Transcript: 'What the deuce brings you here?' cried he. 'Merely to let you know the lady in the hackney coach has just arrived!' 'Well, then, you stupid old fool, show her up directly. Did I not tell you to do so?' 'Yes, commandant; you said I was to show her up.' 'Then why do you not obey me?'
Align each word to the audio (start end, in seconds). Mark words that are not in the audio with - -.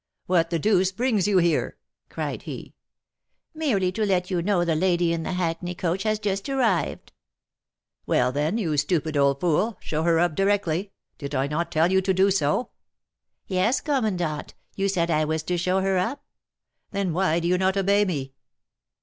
'What 0.25 0.49
the 0.49 0.57
deuce 0.57 0.91
brings 0.91 1.27
you 1.27 1.37
here?' 1.37 1.77
cried 2.09 2.41
he. 2.41 2.73
'Merely 3.53 3.91
to 3.91 4.03
let 4.03 4.31
you 4.31 4.41
know 4.41 4.65
the 4.65 4.73
lady 4.75 5.13
in 5.13 5.21
the 5.21 5.33
hackney 5.33 5.75
coach 5.75 6.01
has 6.01 6.17
just 6.17 6.49
arrived!' 6.49 7.13
'Well, 8.07 8.31
then, 8.31 8.57
you 8.57 8.77
stupid 8.77 9.15
old 9.15 9.39
fool, 9.39 9.77
show 9.79 10.01
her 10.01 10.17
up 10.17 10.33
directly. 10.33 10.91
Did 11.19 11.35
I 11.35 11.45
not 11.45 11.71
tell 11.71 11.91
you 11.91 12.01
to 12.01 12.15
do 12.15 12.31
so?' 12.31 12.71
'Yes, 13.45 13.79
commandant; 13.79 14.55
you 14.75 14.89
said 14.89 15.11
I 15.11 15.23
was 15.23 15.43
to 15.43 15.55
show 15.55 15.81
her 15.81 15.99
up.' 15.99 16.23
'Then 16.89 17.13
why 17.13 17.39
do 17.39 17.47
you 17.47 17.59
not 17.59 17.77
obey 17.77 18.03
me?' 18.03 18.33